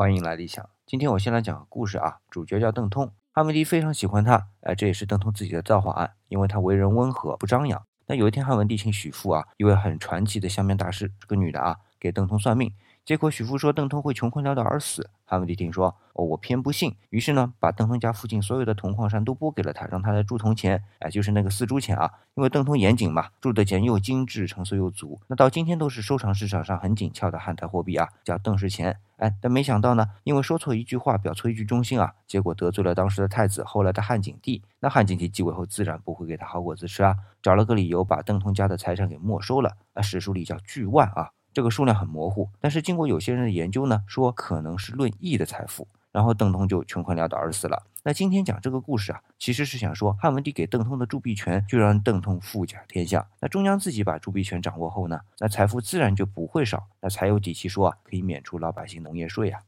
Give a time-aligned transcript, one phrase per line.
[0.00, 0.64] 欢迎来理想。
[0.86, 7.82] 今天我先来讲个故事啊，主角叫邓通，汉文帝非常喜欢他，哎，这也是邓通自己的造化案，因为他为人温和，不张扬。
[8.06, 12.72] 那有一天，汉文帝请许父啊，一位很传奇的相面大师，这个女的啊，给邓通算命。
[13.04, 15.10] 结果许父说邓通会穷困潦倒而死。
[15.24, 16.94] 汉文帝听说，哦，我偏不信。
[17.10, 20.84] 于是呢，把邓通家附近所有的铜矿山都拨给了他，让他来铸铜钱。
[21.00, 22.08] 哎，就是那个四铢钱啊。
[22.34, 25.20] 因为邓通严谨嘛，铸的钱又精致，成色又足。
[25.26, 29.00] 那到今天都是收藏市场上很紧俏的汉代货币啊，叫邓氏钱。
[29.18, 34.62] 哎，但没想到呢，因为说错一句话，表错一句忠心啊，结果得罪了当时的太子，后来的汉景帝。
[34.80, 39.76] 那汉景帝继位后，自然不会给他好果子吃啊，找了个理由把邓通家的财产给没收了。
[39.92, 41.30] 啊，史书里叫巨万啊。
[41.52, 47.86] 这个数量很模糊，但是经过有些人的研究呢，说可能是论亿的财富，然后邓通就穷困潦倒而死了。
[48.04, 53.28] 那今天讲这个故事啊，其实是想说汉文帝给邓通的铸币权，就让邓通富甲天下。
[53.40, 59.60] 那中央自己把铸币权掌握后呢，那财富自然就不会少，那才有底气说啊，可以免除老百姓农业税啊。